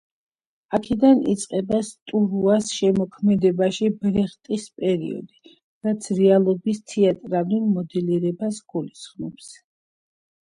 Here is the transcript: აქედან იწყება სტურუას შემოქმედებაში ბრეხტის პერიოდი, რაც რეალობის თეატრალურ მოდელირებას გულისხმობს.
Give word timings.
აქედან 0.75 1.19
იწყება 1.31 1.79
სტურუას 1.87 2.69
შემოქმედებაში 2.77 3.89
ბრეხტის 4.05 4.65
პერიოდი, 4.79 5.53
რაც 5.89 6.07
რეალობის 6.21 6.81
თეატრალურ 6.93 7.67
მოდელირებას 7.75 8.63
გულისხმობს. 8.73 9.51